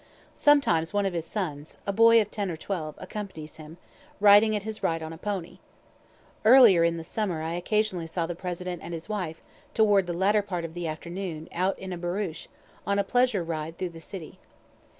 [0.33, 3.77] Sometimes one of his sons, a boy of ten or twelve, accompanies him,
[4.19, 5.59] riding at his right on a pony.
[6.43, 9.43] Earlier in the summer I occasionally saw the President and his wife,
[9.75, 12.47] toward the latter part of the afternoon, out in a barouche,
[12.83, 14.39] on a pleasure ride through the city.